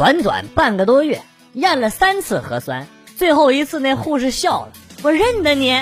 [0.00, 1.20] 短短半个多月，
[1.52, 2.86] 验了三次核酸，
[3.18, 4.72] 最后一次那护士笑了，
[5.02, 5.72] 我认得你。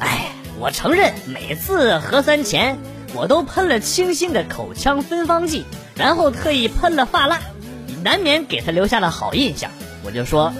[0.00, 2.76] 哎，我承认每次核酸前
[3.14, 7.38] 我都喷了清新的口腔芬芳剂，然后特意喷了发蜡，
[8.02, 9.70] 难免给他留下了好印象。
[10.02, 10.52] 我就说，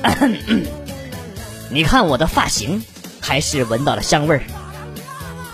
[1.71, 2.85] 你看我的发型，
[3.21, 4.43] 还是闻到了香味儿。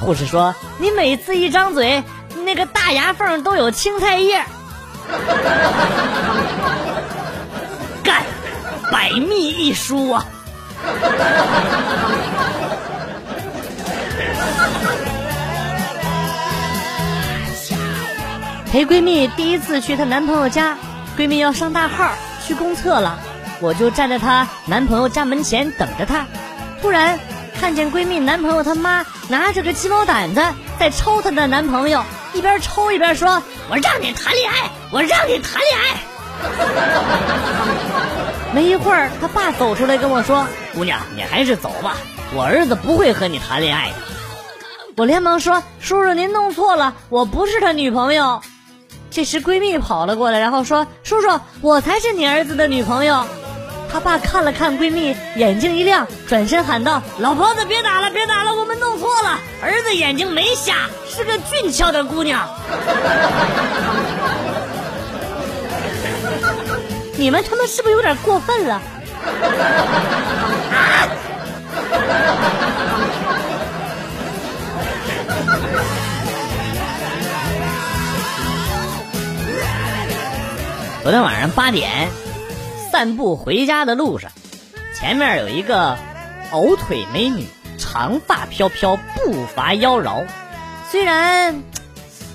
[0.00, 2.04] 护士说，你每次一张嘴，
[2.44, 4.44] 那个大牙缝都有青菜叶。
[9.76, 10.26] 输啊！
[18.72, 20.76] 陪闺蜜第一次去她男朋友家，
[21.16, 22.10] 闺蜜要上大号
[22.46, 23.18] 去公厕了，
[23.60, 26.26] 我就站在她男朋友家门前等着她。
[26.82, 27.18] 突然
[27.58, 30.42] 看见闺蜜男朋友他妈拿着个鸡毛掸子
[30.78, 32.04] 在抽她的男朋友，
[32.34, 35.84] 一边抽一边说：“我让你谈恋爱，我让你谈恋爱。”
[38.56, 41.98] 没一会儿，他爸走出来跟我说：“姑娘，你还是走吧，
[42.34, 43.96] 我儿子不会和你谈恋爱的。”
[44.96, 48.40] 我连忙说：“叔叔，您弄错了，我不是他女朋友。”
[49.12, 53.26] 这时，闺蜜跑了过来，然后说：“叔叔，我才是你儿子的女朋友。”
[53.92, 62.48] 他爸看了看闺蜜，眼睛一亮，转身喊道：“老婆子，别打了，别打了，我们弄错了，儿子眼睛没瞎，是个俊俏的姑娘。”
[67.18, 68.80] 你们他妈是不是有点过分了？
[81.02, 82.08] 昨天晚上八点，
[82.90, 84.30] 散步回家的路上，
[84.94, 85.96] 前面有一个
[86.50, 87.46] 藕腿美女，
[87.78, 90.26] 长发飘飘，步伐妖娆。
[90.90, 91.62] 虽然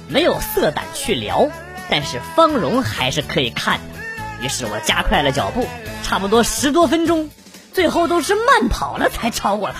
[0.07, 1.49] 没有色胆去撩，
[1.89, 3.79] 但是芳容还是可以看。
[4.41, 5.67] 于是我加快了脚步，
[6.03, 7.29] 差不多十多分钟，
[7.73, 9.75] 最后都是慢跑了才超过他。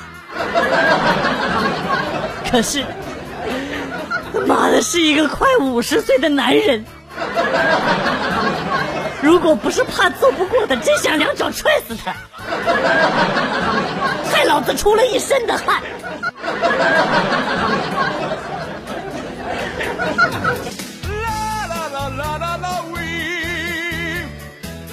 [2.49, 2.85] 可是，
[4.45, 6.85] 妈的是一个快五十岁的男人，
[9.21, 12.13] 如果不是怕揍不过他，真想两脚踹死他，
[14.31, 15.81] 害老子出了一身的汗。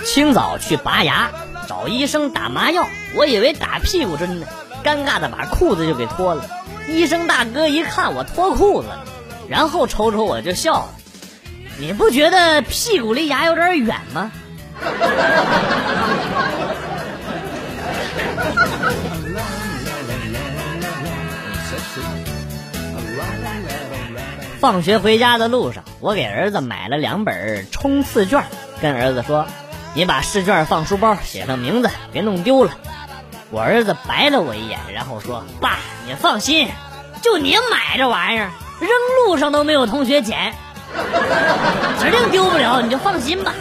[0.08, 1.30] 清早去拔牙，
[1.68, 4.46] 找医生打麻药，我以为打屁股针呢，
[4.82, 6.48] 尴尬的把裤子就给脱了。
[6.88, 8.88] 医生大哥一看我脱裤子，
[9.50, 10.88] 然后瞅瞅我就笑了。
[11.78, 14.32] 你不觉得屁股离牙有点远吗？
[24.58, 28.42] 放学回家的路上，我给儿子买了两本冲刺卷，
[28.80, 29.46] 跟儿子说。
[29.94, 32.72] 你把试卷放书包，写上名字，别弄丢了。
[33.50, 36.70] 我儿子白了我一眼，然后说：“爸，你放心，
[37.22, 38.50] 就你买这玩意儿，
[38.80, 38.90] 扔
[39.26, 40.54] 路上都没有同学捡，
[41.98, 43.54] 指定丢不了，你就放心吧。”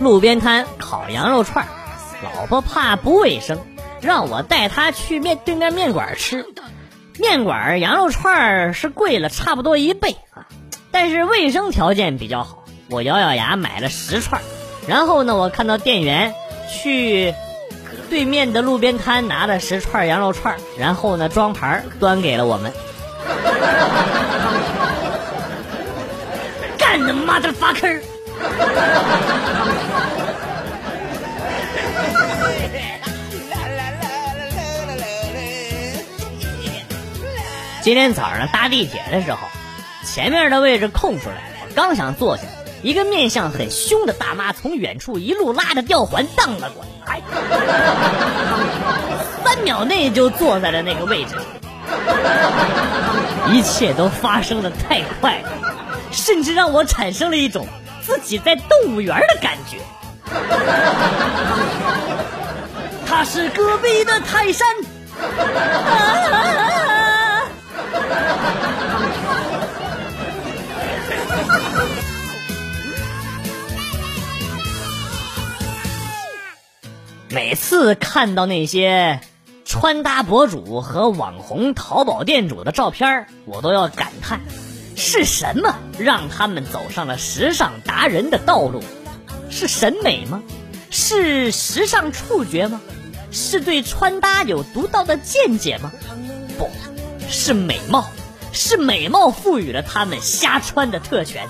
[0.00, 1.66] 路边摊烤羊肉串，
[2.22, 3.58] 老婆怕不卫生，
[4.00, 6.44] 让我带她去面对面面馆吃。
[7.18, 10.46] 面馆羊肉串是贵了差不多一倍啊，
[10.90, 12.64] 但是卫生条件比较好。
[12.90, 14.40] 我咬咬牙买了十串，
[14.86, 16.34] 然后呢，我看到店员
[16.70, 17.34] 去
[18.08, 22.72] 对面的路边摊拿了十串羊肉串，然后呢装盘端给了我们。
[26.78, 28.00] 干的 motherfucker！
[37.88, 39.38] 今天早上搭地铁的时候，
[40.04, 42.42] 前面的位置空出来了，我刚想坐下，
[42.82, 47.22] 一个面相很凶的大妈从远处一路拉着吊环荡了过来，
[49.42, 51.34] 三秒内就坐在了那个位置。
[53.52, 55.48] 一切都发生的太快了，
[56.10, 57.66] 甚至让我产生了一种
[58.02, 59.78] 自己在动物园的感觉。
[63.06, 64.66] 他是隔壁的泰山。
[77.30, 79.20] 每次看到那些
[79.66, 84.40] 穿搭博主和网红淘宝店主的照片，我都要感叹：
[84.96, 88.82] 是什么让他们走上了时尚达人的道路？
[89.50, 90.42] 是审美吗？
[90.90, 92.80] 是时尚触觉吗？
[93.30, 95.92] 是对穿搭有独到的见解吗？
[96.56, 96.70] 不。
[97.28, 98.06] 是美貌，
[98.54, 101.46] 是美貌赋予了他们瞎穿的特权。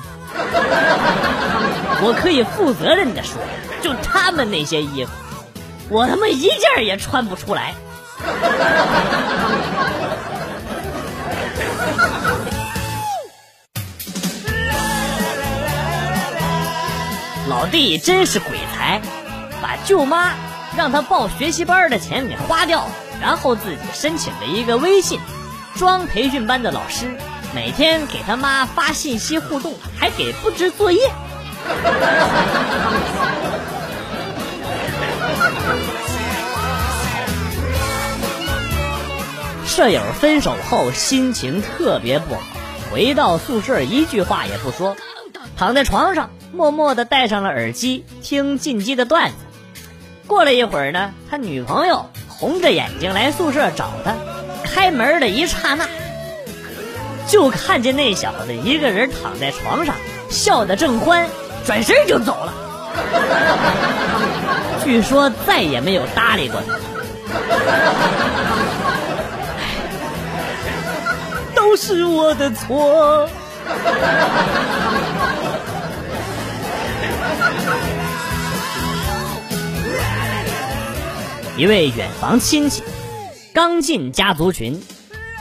[2.03, 3.41] 我可以负责任的说，
[3.81, 5.13] 就他们那些衣服，
[5.91, 7.75] 我他妈一件也穿不出来。
[17.49, 19.01] 老弟真是鬼才，
[19.63, 20.33] 把舅妈
[20.77, 22.87] 让他报学习班的钱给花掉，
[23.21, 25.19] 然后自己申请了一个微信，
[25.75, 27.17] 装培训班的老师，
[27.55, 31.11] 每天给他妈发信息互动，还给布置作业。
[39.79, 42.41] 舍友分手后心情特别不好，
[42.91, 44.97] 回到宿舍一句话也不说，
[45.57, 49.37] 躺在床上默默的戴上了耳机听进击的段子。
[50.27, 54.17] 过了一会儿呢，他女朋友红着眼睛来宿舍找他，
[54.65, 55.87] 开门的一刹那，
[57.29, 59.95] 就看见那小子一个人躺在床上
[60.29, 61.29] 笑得正欢，
[61.65, 62.53] 转身就走了。
[64.83, 66.77] 据说再也没有搭理过他。
[71.81, 73.29] 是我的错。
[81.57, 82.83] 一位远房亲戚
[83.55, 84.83] 刚进家族群，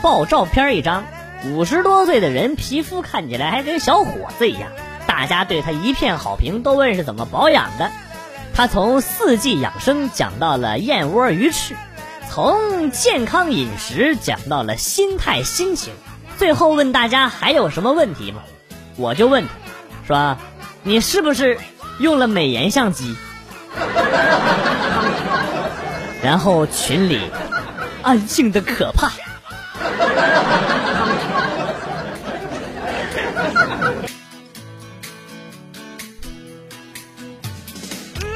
[0.00, 1.04] 爆照片一张，
[1.44, 4.70] 五十多岁的人，皮肤看起来还跟小伙子一样。
[5.08, 7.90] 大家对他一片好评，都问是怎么保养的。
[8.54, 11.74] 他从四季养生讲到了燕窝鱼翅，
[12.30, 15.92] 从健康饮食讲到了心态心情。
[16.38, 18.42] 最后问大家还有什么问题吗？
[18.96, 19.50] 我就问他，
[20.06, 20.36] 说
[20.84, 21.58] 你是不是
[21.98, 23.16] 用了美颜相机？
[26.22, 27.20] 然后群里
[28.02, 29.10] 安静的可怕。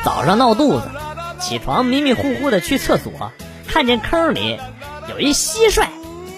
[0.05, 0.91] 早上闹肚子，
[1.41, 3.31] 起床迷迷糊糊的去厕所，
[3.69, 4.59] 看见坑里
[5.09, 5.87] 有一蟋蟀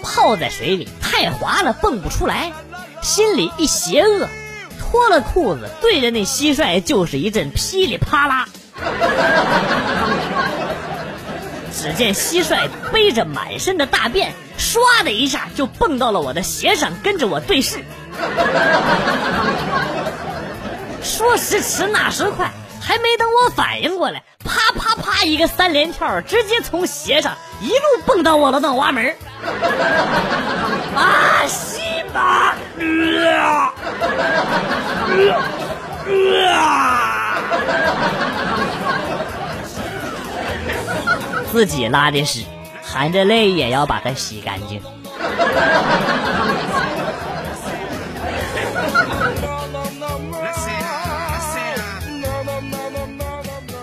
[0.05, 0.87] 泡在水里。
[1.01, 2.53] 太滑了，蹦不出来，
[3.01, 4.29] 心里一邪恶，
[4.79, 8.47] 脱了裤子对着那蟋蟀就是一阵噼里啪啦。
[11.73, 17.79] 只见蟋蟀背着满身的大便，唰的一下就蹦到了我的鞋上，跟着我对视。
[21.03, 22.51] 说时迟，那时快，
[22.85, 29.15] 还没等我反应过来，啪啪啪一个三连跳，直接从鞋上一路蹦到我的脑瓜门。
[30.95, 31.43] 啊！
[31.47, 31.81] 西
[32.13, 32.53] 巴！
[41.51, 42.45] 自己拉的屎，
[42.83, 44.79] 含着泪也要把它洗干净。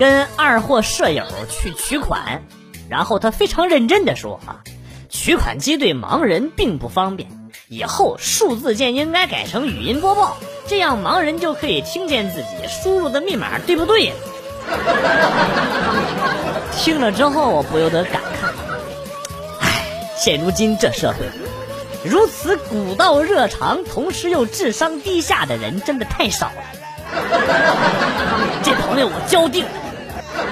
[0.02, 2.42] 跟二货舍友去取款，
[2.88, 4.58] 然后他非常认真的说啊。
[5.08, 7.30] 取款机对盲人并不方便，
[7.68, 14.14] 以后数字键应该改成语音播报，这样盲人就可以听见自己输入的密码对不对了。
[16.76, 18.52] 听了之后，我不由得感叹：
[19.60, 19.84] 唉，
[20.18, 21.26] 现如今这社会，
[22.04, 26.54] 如此古道热肠，同时又智商低下的人真的太少了。
[28.64, 29.70] 这朋友我交定了。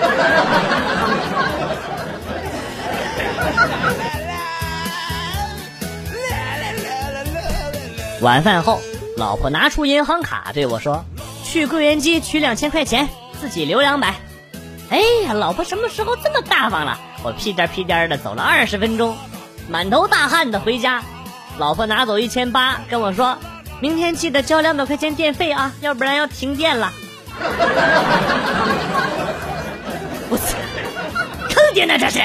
[8.21, 8.81] 晚饭后，
[9.17, 11.07] 老婆拿出银行卡对我说
[11.43, 13.09] ：“去柜员机取两千块钱，
[13.41, 14.15] 自己留两百。”
[14.91, 16.99] 哎呀，老婆什么时候这么大方了？
[17.23, 19.17] 我屁颠屁颠的走了二十分钟，
[19.69, 21.03] 满头大汗的回家。
[21.59, 23.39] 老婆拿走一千八，跟我说
[23.81, 26.93] ：“明天记得交两百块钱电费啊，要不然要停电了。”
[31.71, 32.19] 我操，坑爹呢这是！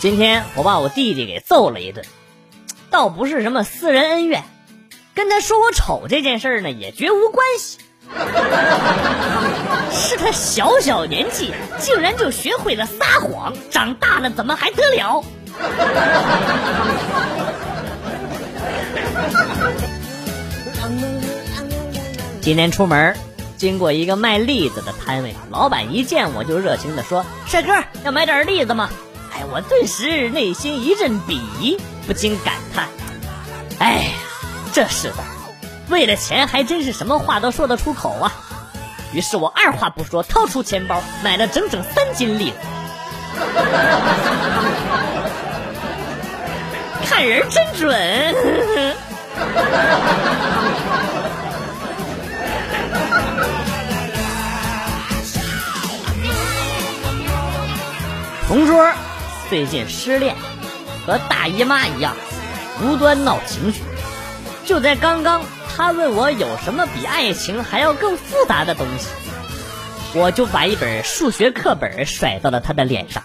[0.00, 2.04] 今天我把我弟弟给揍了一顿，
[2.90, 4.44] 倒不是什么私人恩怨，
[5.14, 7.78] 跟他说我丑这件事呢也绝无关系。
[9.90, 15.24] 是他小小年纪竟然就学会了撒谎，长大了怎么还得了？
[22.46, 23.14] 今天出门，
[23.56, 28.88] 经过一个卖栗子的摊位，老板一见我就热情的说：“帅哥，要买点栗子吗？”
[29.34, 31.76] 哎，我顿时内心一阵鄙夷，
[32.06, 32.86] 不禁感叹
[33.80, 34.10] ：“哎呀，
[34.72, 35.24] 这世道，
[35.88, 38.32] 为了钱还真是什么话都说得出口啊！”
[39.12, 42.58] 于是我二话不说，掏出钱包买了整整三斤栗子。
[47.10, 47.90] 看人真准。
[49.34, 50.55] 呵呵
[58.46, 58.92] 同桌
[59.50, 60.36] 最近失恋，
[61.04, 62.14] 和大姨妈一样，
[62.80, 63.82] 无端闹情绪。
[64.64, 65.42] 就在刚刚，
[65.76, 69.08] 他问我有什么比爱情还要更复杂的东西，
[70.14, 73.24] 我就把一本数学课本甩到了他的脸上。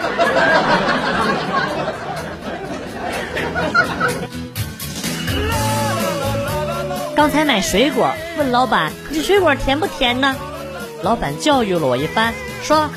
[7.14, 10.34] 刚才买水果，问老板这水果甜不甜呢？
[11.02, 12.88] 老板教育了我一番，说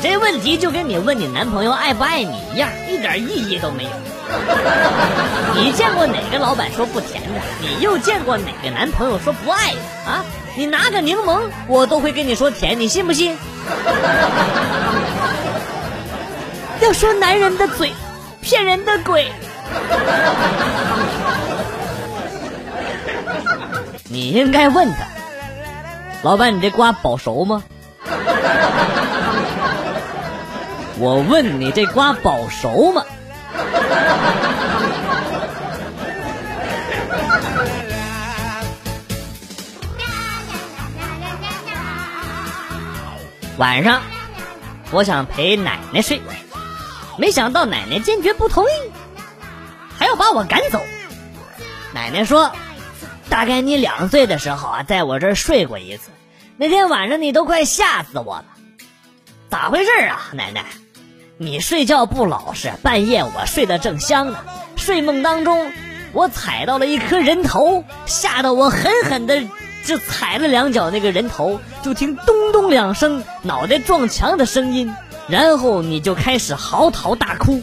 [0.00, 3.90] 这问题就跟你问你男朋友爱不爱你一样，一点意义都没有。
[5.56, 7.28] 你见过哪个老板说不甜的？
[7.60, 10.10] 你又见过哪个男朋友说不爱的？
[10.10, 10.24] 啊？
[10.56, 13.36] 你拿个柠檬，我都会跟你说甜，你信不信？
[16.80, 17.92] 要说男人的嘴，
[18.40, 19.32] 骗人的鬼。
[24.10, 25.06] 你应该问他，
[26.22, 27.62] 老板，你这瓜保熟吗？
[31.00, 33.04] 我问你，这瓜保熟吗？
[43.58, 44.02] 晚上，
[44.90, 46.20] 我想陪奶奶睡，
[47.16, 48.68] 没想到奶奶坚决不同意，
[49.96, 50.80] 还要把我赶走。
[51.92, 52.52] 奶奶说。
[53.30, 56.10] 大概你两岁的时候啊，在我这儿睡过一次，
[56.56, 58.46] 那天晚上你都快吓死我了，
[59.50, 60.64] 咋回事啊，奶奶？
[61.40, 64.38] 你睡觉不老实，半夜我睡得正香呢，
[64.74, 65.70] 睡梦当中
[66.12, 69.44] 我踩到了一颗人头，吓得我狠狠的
[69.84, 74.92] 就踩了两脚那个人头，就听咚咚两声脑袋撞墙的声音，
[75.28, 77.62] 然后你就开始嚎啕大哭。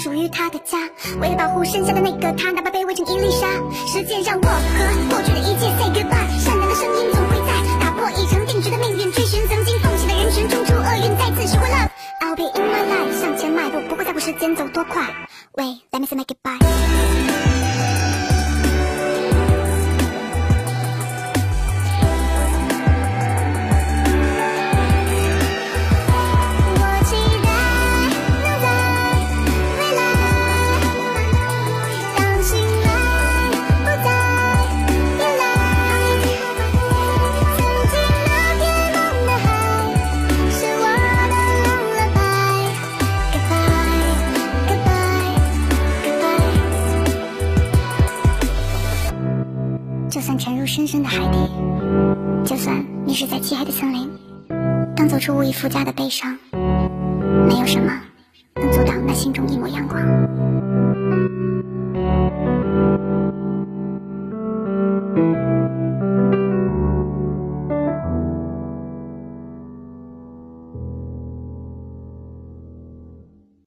[0.00, 0.78] 属于他的家，
[1.20, 3.46] 为了保护剩下的那个他，哪怕被围成一粒沙。
[3.86, 6.40] 时间让我和过去的一切 say goodbye。
[6.40, 11.90] 善良的声音总会在打破已成定局的命运，追寻曾经放弃的人群，冲出厄运，再次学会 love。
[12.22, 15.02] I'll be in my life，向前迈步，不会在乎时间走多快。
[15.52, 17.49] Wait，let me say goodbye。
[50.50, 51.38] 潜入深深的海底，
[52.44, 54.10] 就算迷失在漆黑的森林，
[54.96, 56.36] 当走出无以复加的悲伤，
[57.46, 57.92] 没有什么
[58.56, 60.02] 能阻挡那心中一抹阳光。